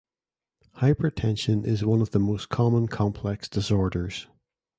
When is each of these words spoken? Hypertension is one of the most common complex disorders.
Hypertension 0.77 1.63
is 1.63 1.85
one 1.85 2.01
of 2.01 2.09
the 2.09 2.17
most 2.17 2.49
common 2.49 2.87
complex 2.87 3.47
disorders. 3.47 4.25